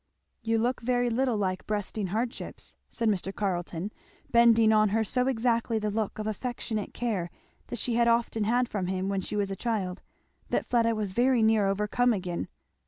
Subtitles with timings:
[0.41, 3.31] "You look very little like breasting hardships," said Mr.
[3.31, 3.91] Carleton,
[4.31, 7.29] bending on her so exactly the look of affectionate care
[7.67, 10.01] that she had often had from him when she was a child,
[10.49, 12.47] that Fleda was very near overcome again.